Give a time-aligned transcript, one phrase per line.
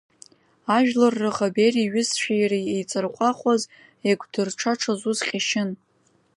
[0.75, 3.61] Ажәлар раӷа Бериа иҩызцәеи иареи еиҵарҟәаҟәаз,
[4.07, 5.69] еиқәдырҽаҽаз ус ҟьашьын.